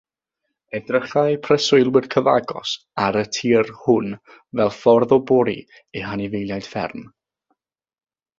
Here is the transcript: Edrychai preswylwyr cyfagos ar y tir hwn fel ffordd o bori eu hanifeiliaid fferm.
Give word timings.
Edrychai 0.77 1.33
preswylwyr 1.47 2.07
cyfagos 2.15 2.71
ar 3.09 3.19
y 3.21 3.23
tir 3.37 3.69
hwn 3.83 4.09
fel 4.31 4.73
ffordd 4.79 5.15
o 5.19 5.21
bori 5.33 5.57
eu 6.01 6.05
hanifeiliaid 6.09 6.71
fferm. 6.73 7.07